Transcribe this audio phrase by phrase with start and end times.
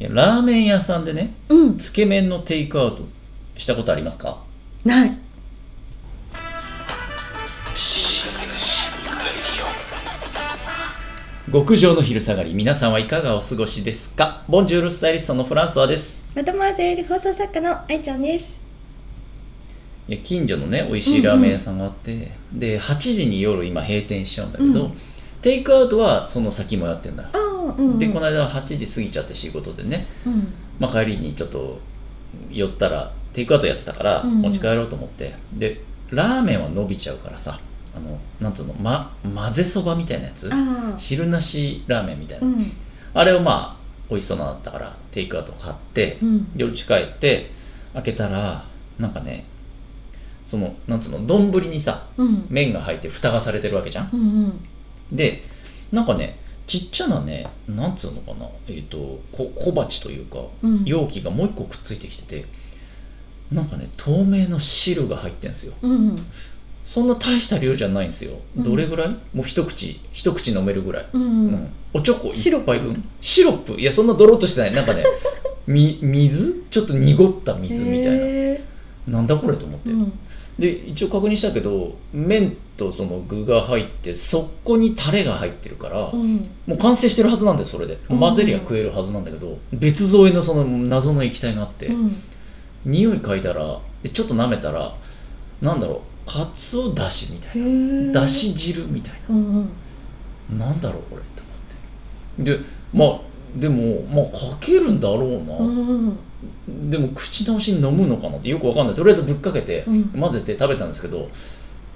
[0.00, 1.76] いやラーメン屋さんでねうん。
[1.76, 3.06] つけ麺のテイクアウト
[3.56, 4.42] したことありますか？
[4.82, 5.18] ない。
[11.52, 12.54] 極上の昼下がり。
[12.54, 14.42] 皆さんはいかがお過ごしですか？
[14.48, 16.18] ボンジュールスタイリストのフランソワです。
[16.34, 18.58] マドモアゼル放送作家の愛ちゃんです。
[20.08, 24.92] いや近所のね美味しいラーメン屋さんがあって、で8時に夜今閉店しちゃうんだけど、うん。
[25.42, 27.24] テイクアウトはその先もやってんだ。
[27.24, 27.39] ああ
[27.76, 30.52] うん、うん、でこの間8時過ぎちゃって仕事でね、うん。
[30.78, 31.78] まあ、帰りにちょっと
[32.50, 37.60] 寄ったらテイクアウトやってたからうん持ち帰ろうと思って、でラーメンは伸びちゃうからさ
[37.94, 40.48] あのなんつうの、ま、混ぜそばみたいなやつ？
[40.52, 42.72] あ汁なしラーメンみたいな、あうん。
[43.14, 43.76] あれをまあ
[44.08, 46.52] 美味しそうなのだったからテイクアウト買って、うん。
[46.56, 47.50] で家帰って
[47.94, 48.64] 開けたら
[48.98, 49.44] なんかね
[50.44, 52.46] そのなんつうの丼にさうん。
[52.48, 54.10] 麺が入って蓋がされてるわけじゃん？
[54.12, 54.24] うんう
[55.14, 55.16] ん。
[55.16, 55.42] で
[55.92, 56.38] なんかね
[56.70, 60.84] ちっちゃなねなんつうのかなえっ、とこ小鉢というかうん。
[60.84, 62.44] 容器がもう一個くっついてきてて
[63.50, 65.74] なんかね透明の汁が入ってんですよ。
[65.82, 66.16] うん
[66.84, 68.38] そんな大した量じゃないんですよ。
[68.56, 68.64] うん。
[68.64, 71.72] どれぐらい、もう一口一口飲めるぐらい、うんうん。
[71.92, 72.74] おちょこシロップ。
[72.74, 73.04] 一杯分？
[73.20, 73.72] シロップ？
[73.74, 74.72] いやそんなドロッとしてない。
[74.72, 75.04] なんかね
[75.66, 76.64] み水？
[76.70, 78.64] ちょっと濁った水みたいな、へ
[79.06, 80.12] なんだこれと思って、ーうん
[80.60, 86.36] で一応確認したけど麺とその具が入ってそこにタレが入ってるから、うん。
[86.66, 87.98] もう完成してるはずなんだよそれで。
[88.10, 88.20] うん。
[88.20, 92.14] 混ぜりゃ食えるはずなんだけど、別添えのその謎の液体があって、うん。
[92.84, 94.94] 匂い嗅いだらでちょっと舐めたら
[95.62, 97.62] なんだろうかつおだしみたい
[98.12, 98.20] な。
[98.20, 100.58] だし汁みたいうんうん。
[100.58, 101.42] ななんだろうこれと
[102.44, 102.58] 思って。
[102.58, 103.20] でまあ
[103.56, 106.18] でもまあかけるんだろうな、うん
[106.90, 108.94] でも口直しに飲むのかなってよくわかんない。
[108.96, 110.04] とりあえずぶっかけてうん。
[110.08, 111.28] 混ぜて食べたんですけど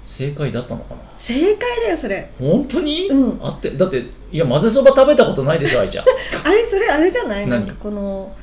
[0.03, 1.01] 正解だったのかな？
[1.17, 2.31] 正解だよそれ。
[2.39, 3.39] 本当に、うん。
[3.45, 6.05] あってだっていや混ぜそば食べたことないでしょ愛ちゃん。
[6.47, 7.47] あれそれあれじゃない？
[7.47, 8.35] な何んかこの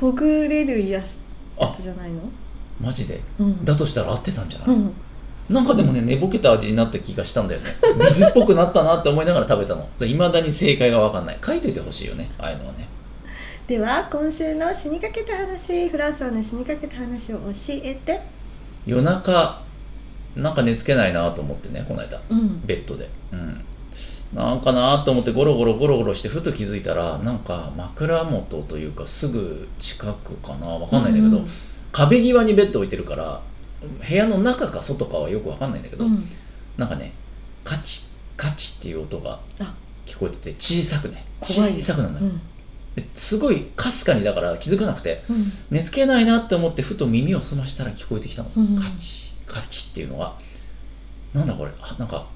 [0.00, 1.16] ほぐれるやつ
[1.58, 1.74] あ。
[1.80, 2.20] じゃないの？
[2.80, 3.20] マジで？
[3.38, 3.64] うん。
[3.64, 4.92] だとしたら合ってたんじゃない、うん。
[5.50, 7.66] なんかでもね寝ぼけた味になった気がしたんだよね。
[8.08, 9.88] 水っぽくなったなって思いながら食べたの。
[10.06, 11.38] いまだに正解が分かんない。
[11.44, 12.88] 書いといてほしいよねああいうのはね
[13.66, 18.20] では今週の死にかけた話フランスはの死にかけた話を教えて。
[18.86, 19.62] 夜中
[20.34, 22.20] なんか寝つけないなと思ってねこの間。
[22.28, 22.60] うん。
[22.66, 23.08] ベッドで。
[23.30, 23.64] うん。
[24.34, 30.78] なんかなと思ってゴロゴロゴロゴロしてふと気づいたらなんか枕元というかすぐ近くかな。
[30.78, 31.48] 分かんないんだけど、
[31.92, 33.42] 壁際にベッド置いてるから
[34.08, 36.24] 部屋の中か外かはよく分かんないんだけど、うん。
[36.76, 37.12] なんかね
[37.62, 39.76] カチカチっていう音があ。
[40.04, 41.24] 聞こえてて小さくね。
[41.40, 42.36] 小さくなるうん。
[42.36, 42.42] で
[43.14, 45.44] すごいかすかにだから気づかなくてうん。
[45.70, 50.36] 寝つけないなって思ってふと耳を澄ましたら聞こえてきたの、うんカチカチっていうのが。
[51.32, 51.72] なんだこれ？
[51.80, 52.26] あなんか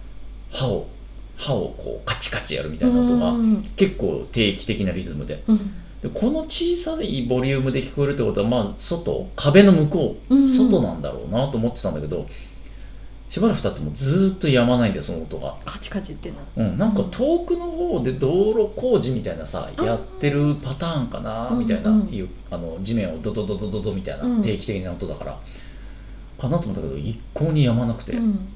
[0.50, 0.88] 歯を
[1.36, 5.42] 歯をこうカチカチやるみたいな音がうん結構定期的なリズムで。
[5.46, 5.58] うん。
[6.02, 9.28] でこの小さいボリュームで聞こえるってことはまあ外？
[9.36, 10.48] 壁の向こう、うん。
[10.48, 12.26] 外なんだろうなと思ってたんだけど
[13.28, 15.56] しばらく経ってもずーっとやまないんだよその音が。
[15.64, 16.40] カチカチ言ってんの。
[16.56, 24.42] うん、なんか遠くの方で道路工事みたいなさあーやってるパターンかなうんみたいな、うんいうあの地面をドドドドドドみたいなうん。
[24.42, 25.38] 定期的な音だから、
[26.40, 28.48] かなと思ったけど一向にやまなくて、うん。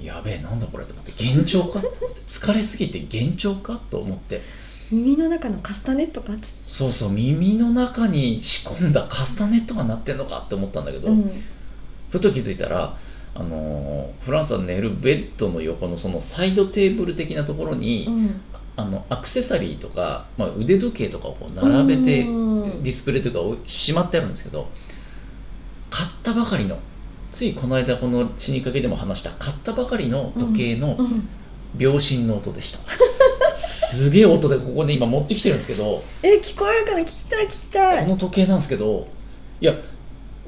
[0.00, 1.80] やべえなんだこれと思って幻聴か？
[2.26, 3.80] 疲れすぎて幻聴か？
[3.90, 4.40] と思って。
[4.90, 6.32] 耳の中のカスタネットか？
[6.42, 10.40] つそうそう耳の中に仕込んだカスタネットが鳴ってんのか？
[10.44, 11.30] って思ったんだけど、うん。
[12.10, 12.98] ふと気づいたら
[13.34, 18.40] あのーフランスは寝るベッドの横のそのサイドテーブル的なところに、うん。
[18.74, 22.82] あのアクセサリーとか、まあ、腕時計とかをこう並べてうん。
[22.82, 24.70] ディスプレイというかおしまってあるんですけど
[25.90, 26.78] 買ったばかりの
[27.30, 31.28] ついこの間この死にかけでも話した買ったばかりの時計のうん。
[31.74, 37.00] 秒針の音でした、すげえ音でここで今持ってきてるんですけどえ聞こえるかな？
[37.00, 38.04] 聞きたい聞きたい。
[38.04, 39.08] この時計なんですけど
[39.62, 39.74] いや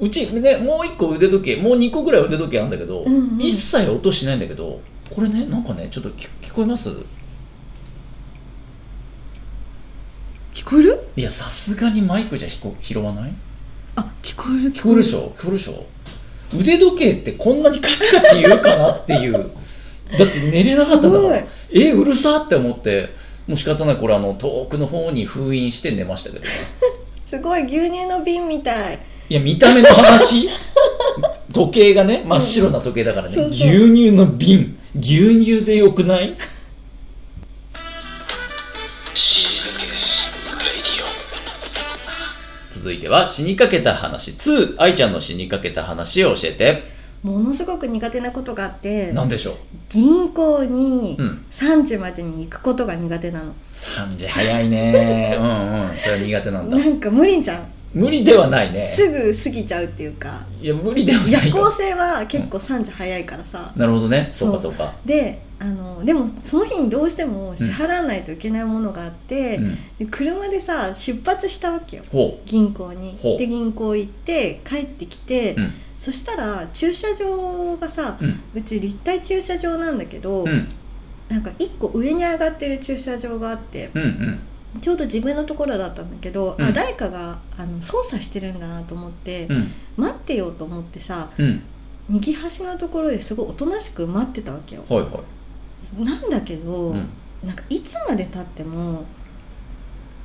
[0.01, 3.41] うちねもう一個腕時計もう2個ぐらい腕時計あるんだけど、うんうん。
[3.41, 4.81] 一切音しないんだけど
[5.15, 6.91] これねなんかねちょっと聞聞こえます？
[10.53, 11.09] 聞こえる？
[11.17, 13.35] いやさすがにマイクじゃ拾拾わない？
[13.97, 15.03] あ聞こえる聞こえる。
[15.03, 15.33] でしょ？
[15.37, 15.87] 聞こえるでしょ？
[16.57, 19.33] 腕時計ってこんなにカチカチ言うかなっていう。
[19.33, 19.45] だっ
[20.17, 21.39] て寝れなかったんだから。
[21.41, 23.09] すえうるさって思って。
[23.47, 23.97] もう仕方ない。
[23.99, 26.45] これあの遠くの方に封印して寝ましたけど
[27.27, 28.99] すごい牛乳の瓶みたい
[29.29, 30.49] いや見た目の話？
[31.53, 34.77] 時計がね真っ白な時計だからね、牛乳の瓶。
[34.99, 36.37] 牛乳でよくない？
[42.71, 44.33] 続いては死にかけた話。
[44.33, 46.93] 2愛ちゃんの死にかけた話を教えて。
[47.23, 49.55] ものすごく苦手なことがあってなんでしょう？
[49.89, 51.45] 銀行にうん。
[51.51, 55.35] 3時までに行くことが苦手なの、3時早いね。
[55.39, 55.45] うん
[55.91, 55.97] うん。
[55.97, 56.77] それは苦手なんだ。
[56.79, 58.85] なんか無理じゃん、無理ではないね。
[58.85, 60.47] すぐ過ぎちゃうっていうか。
[60.61, 64.31] いや無理ではない夜行よ性は結構3時早いからさ、なるほどね。
[64.33, 64.53] そう。
[64.53, 64.95] かそそうか。
[65.05, 69.79] であのでもその日にどうしても支払わないといけないものがあって、うん。
[69.99, 72.03] で車でさ出発したわけよ。
[72.11, 73.17] ほ銀行に。
[73.39, 75.73] で銀行行って帰ってきて、ううん。
[75.97, 78.43] そしたら駐車場がさうん。
[78.55, 80.69] うち立体駐車場なんだけど、うん。
[81.29, 84.41] なんか1個上に上がってる駐車場があってうんうん
[84.81, 86.65] ちょうど自分のところだったんだけど、うん。
[86.65, 89.67] あ誰かがあの操作してるんだなと思って、うん。
[89.97, 91.63] 待ってようと思ってさうん。
[92.09, 94.85] 右端のところですごいおとなしく待ってたわけよ。
[94.89, 95.21] はいは
[95.99, 96.95] なんだけど、
[97.43, 99.05] なんかいつまでたっても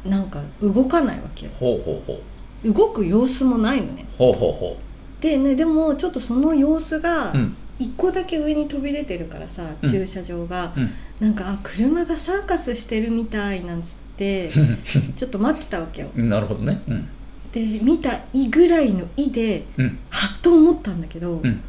[0.06, 1.52] なんか動かないわけよ。
[1.60, 2.22] ほうほうほ
[2.66, 2.74] う。
[2.74, 4.06] 動く様子もないのね。
[4.18, 4.78] ほうほうほ
[5.22, 7.56] でねでもちょっとその様子がううん。
[7.82, 9.90] 一個だけ上に飛び出てるからさ、うん。
[9.90, 14.50] 駐車場が、うんなんかあ車がサーカスしてるみたいなんつって
[15.16, 16.10] ちょっと待ってたわけよ。
[16.16, 16.82] なるほどね。
[16.88, 17.08] うん。
[17.52, 20.00] で見た「い」ぐらいの「い」でうん。
[20.10, 21.62] はっと思ったんだけど、うん。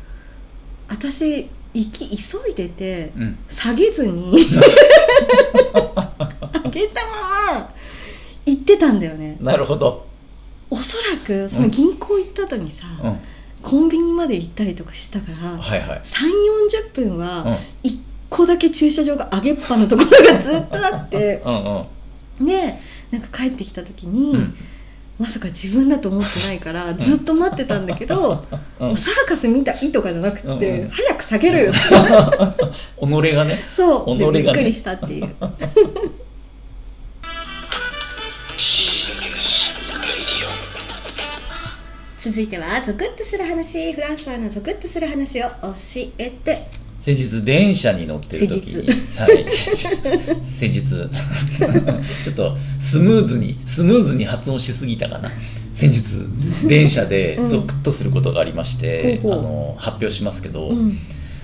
[0.89, 3.39] 私行き急いでてうん。
[3.49, 4.47] 下げずに上
[6.71, 7.75] げたまま
[8.47, 9.37] 行ってたんだよね。
[9.41, 10.07] なるほど。
[10.71, 13.19] おそらくその銀行行った後にさ、うん。
[13.63, 16.01] コンビニまで行ったりとかしたから、はいはい。
[16.03, 16.27] 3
[16.95, 17.91] 4 0分はうん。
[17.91, 17.99] 1
[18.31, 21.43] 個だけ駐車場が上げっぱのところがずっとあって。
[21.45, 21.87] うん
[22.41, 22.47] うん。
[22.47, 22.79] で
[23.11, 24.55] なんか帰ってきた時に、うん。
[25.19, 28.47] まさか自分だと思ってないからずっと待ってたんだけど、
[28.79, 28.87] うん。
[28.89, 30.89] もうサーカス見た「い」とかじゃなくて、うんうん。
[30.89, 33.59] 早く下げろよ 己がね。
[33.69, 34.17] そう。
[34.17, 34.43] で己がね。
[34.43, 35.35] びっくりしたっていう。
[42.19, 43.95] 続いてはゾクッとする話。
[43.95, 45.75] フランスワのゾクッとする話を教
[46.19, 46.69] えて
[47.01, 49.47] 先日電車に乗ってる時に先はい。
[50.43, 50.81] 先日。
[52.25, 55.31] ちょっとスムーズにスムーズに発音しすぎたかな。
[55.73, 57.47] 先日電車でうん。
[57.49, 59.41] ゾクッとすることがありまして、ほうほう。
[59.41, 60.99] あの発表しますけど、うん。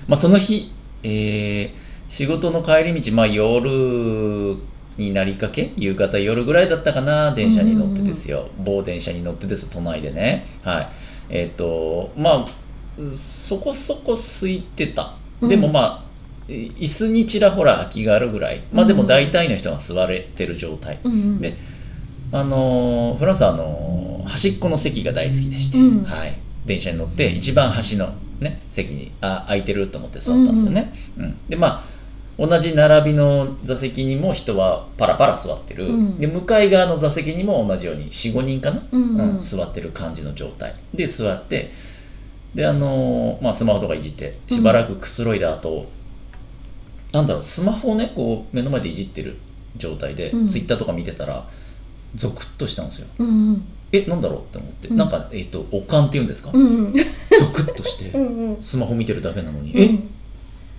[0.07, 0.71] まあ、その日、
[1.03, 4.57] えー仕事の帰り道、まあ、夜
[4.97, 10.45] になりかけ夕方夜ぐらいだったかな電車に乗ってですよ、某電車に乗ってです都内でね。
[10.63, 10.89] はい。
[11.29, 16.03] えっ、とまあそこそこ空いてたでもまあ、
[16.47, 18.63] え椅子にちらほら空きがあるぐらい。
[18.71, 21.41] まあでも大体の人が座れてる状態、うんうん。
[21.41, 21.57] で
[22.31, 26.03] あのーフランスはあのー端っこの席が大好きでして、うん。
[26.03, 26.33] はい、
[26.65, 31.97] 電車に乗って一番端の、ね、席にあ空いてると思って座ったんですよね、うんでまあ
[32.39, 36.19] 同じ並びの座席にも人はパラパラ座ってる、うん。
[36.19, 39.35] で向かい側の座席にも同じように45人かな、うんうん。
[39.35, 39.39] うん。
[39.39, 40.75] 座ってる感じの状態。
[40.93, 41.71] で座って
[42.57, 45.85] であのーまあスマホとかいじってしばらくくつろいだ後、
[47.11, 49.37] なんだろうスマホをねこう目の前でいじってる
[49.75, 50.47] 状態で、うん。
[50.47, 51.47] ツイッターとか見てたら
[52.15, 53.07] ゾクッとしたんですよ。
[53.19, 53.67] うんうん。
[53.91, 54.97] えなんだろうって思って、うん。
[54.97, 56.93] なんかえっ、とおかんっていうんですか、うんうん。
[56.93, 57.01] ゾ
[57.53, 58.57] クッとして、 うんうん。
[58.59, 60.09] スマホ見てるだけなのに、えうん。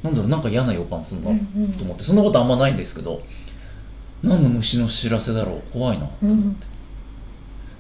[0.03, 1.73] なんだろうなんか嫌な予感するな、うんうん。
[1.75, 2.03] と思って。
[2.03, 3.23] そんなことあんまないんですけど
[4.25, 5.63] 何の虫の知らせだろう？
[5.73, 6.59] 怖いなうん。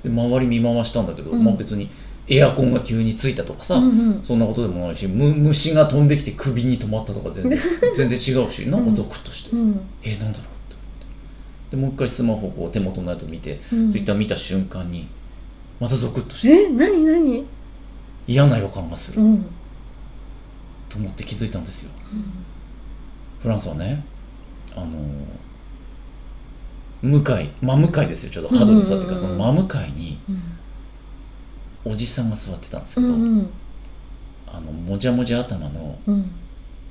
[0.04, 1.42] で周り見回したんだけど、うん。
[1.42, 1.90] まあ別に
[2.30, 4.22] エアコンが急についたとかさ、うんうん。
[4.22, 7.58] そんなことでもないしむ虫が飛んできて首に止まったとか全然
[7.96, 9.80] 全然違うしなんかゾクッとして、うん。
[10.02, 10.98] えなんだろうって思っ
[11.70, 11.76] て。
[11.76, 13.90] でもう一回スマホこう手元のやつ見て、うん。
[13.90, 15.08] ツイッター見た瞬間に
[15.80, 16.48] またゾクッとして。
[16.48, 17.46] え何何？
[18.26, 19.46] 嫌な予感がする、うん。
[20.91, 21.93] と思って気づいたんですよ。
[23.41, 24.05] フランスはね
[24.74, 24.98] あの
[27.00, 28.31] 向かい真向かいですよ。
[28.31, 29.32] ちょうど角に座ってるから、うんうん。
[29.32, 30.43] うんその真向かいにうん
[31.85, 33.51] おじさんが座ってたんですうけど、んうん
[34.51, 36.31] あのもじゃもじゃ頭のうん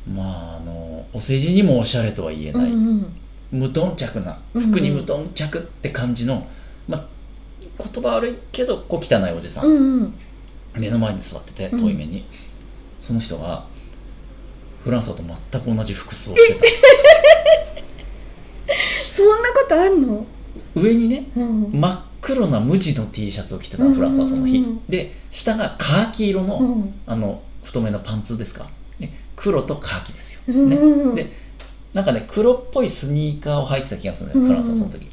[0.07, 3.13] まああのお世辞にもおしゃれとは言えうない、んうん
[3.49, 6.45] 無頓着なうんうん服に無頓着って感じの、
[6.87, 7.05] まあ
[7.93, 10.13] 言葉悪いけど小汚いおじさん、うんうん
[10.75, 12.23] 目の前に座っててうん遠い目に、
[12.99, 13.65] その人が
[14.83, 16.67] フランスと全く同じ服装をして
[19.09, 20.25] そんなことあんの？
[20.75, 21.71] た上にねうん。
[21.73, 26.93] 真っ黒な無地の T シャツを着てたのフランスはその日、で下がカーキ色の、うん。
[27.05, 28.69] あの太めのパンツですか、
[28.99, 31.15] ね、黒とカーキですよ、うんねうん。
[31.15, 31.31] で
[31.93, 35.07] なんかね黒っぽいスニーカーを履いてた気がするのよ、うんフランスはその時。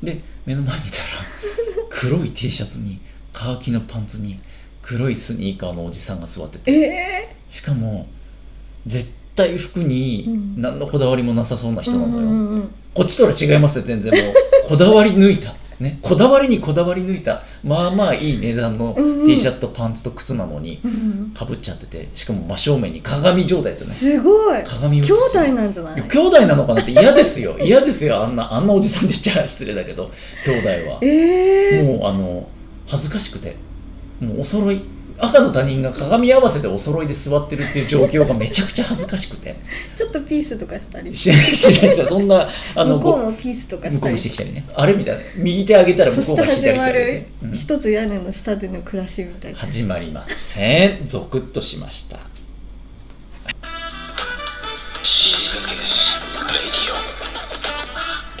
[0.00, 1.04] で目の前に見たら
[1.90, 3.00] 黒い T シャツに
[3.32, 4.38] カーキのパンツに
[4.80, 6.72] 黒いスニーカーのおじさんが座ってて。
[6.72, 8.06] えしかも
[8.86, 10.62] 絶対服にうん。
[10.62, 14.34] 何のこだわりもなさそうなえ人なのよ、こっちとは違いますよ全然もう。
[14.68, 18.94] こだわり抜いたね、こだわりにこだわり抜いたまあまあいい値段の
[19.26, 23.94] T シャツとパンツと靴なのにうんかぶっちゃっててしかも真正面に鏡状態ですよね。
[23.94, 24.58] すごい。
[24.58, 26.02] 兄鏡映し弟なんじゃない？
[26.02, 27.56] 兄弟なのかなって嫌ですよ。
[27.58, 28.22] 嫌ですよ。
[28.22, 30.10] あんなあんなおじさんで言っちゃ失礼だけど
[30.44, 30.98] 兄弟は。
[31.02, 32.46] ええもうあの
[32.86, 33.56] 恥ずかしくて
[34.20, 34.82] もうお揃い
[35.22, 39.56] 赤の他人が鏡合わせてお揃いで座ってるっていう状況がめちゃくちゃ恥ずかしくて。
[39.96, 41.14] ちょっとピースとかしたり。
[41.14, 44.64] しない しないそんなあの向こうごもピースとか向こうしたりもしてきたりね。
[44.74, 45.22] あれみたいな。
[45.36, 46.92] 右手上げたら向こうが左手上げまる。
[46.94, 47.52] て、うん。
[47.52, 49.58] 一つ屋根の下での暮らしみたいな。
[49.58, 51.06] 始まりません。
[51.06, 52.18] ゾクッとしました。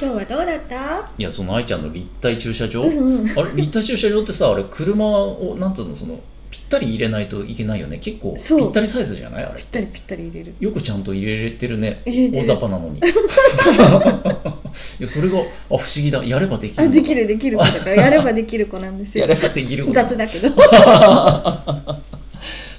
[0.02, 1.10] 今日はどうだった？
[1.18, 3.38] いやその愛ちゃんの立体駐車場、うんうん。
[3.38, 6.18] あれ立体駐車場ってさあれ車をなんつうのその
[6.50, 7.98] ぴったり入れないといけないよね。
[7.98, 8.58] 結構そう。
[8.60, 9.44] ぴったりサイズじゃない？
[9.44, 10.54] あれぴったりぴったり入れる。
[10.58, 12.02] よくちゃんと入れれてるね。
[12.06, 12.42] 入れてる。
[12.42, 12.98] 大雑把なのに。
[14.98, 16.24] いやそれがあ不思議だ。
[16.24, 17.94] やればできるあできるできる子だから。
[17.96, 19.26] やればできる子なんですよ。
[19.28, 20.48] やればできる雑だけど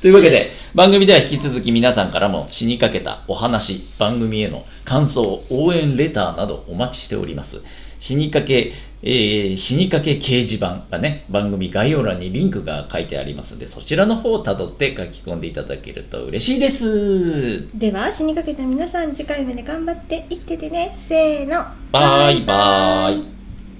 [0.01, 7.61] というわけで番組では引き続き皆さんからも死にかけたお話番組への感想応援レターなどお待ちしております。
[7.99, 17.77] 死にかけ、えー死にかけ掲示板がね番組概要欄にリンクが書いてありますのでそちらの方をたどって書き込んでいただけると嬉しいです。
[17.77, 20.91] では死にかけた皆さん次回まで頑張って生きててね。
[20.95, 21.63] せーの。
[21.91, 23.40] バイバイ